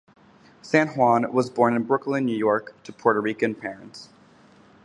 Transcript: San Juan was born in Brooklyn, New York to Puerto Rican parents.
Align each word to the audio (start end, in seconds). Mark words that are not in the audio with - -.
San 0.63 0.87
Juan 0.87 1.31
was 1.31 1.51
born 1.51 1.75
in 1.75 1.83
Brooklyn, 1.83 2.25
New 2.25 2.35
York 2.35 2.73
to 2.85 2.91
Puerto 2.91 3.21
Rican 3.21 3.53
parents. 3.53 4.09